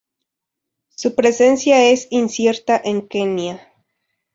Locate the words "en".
2.83-3.07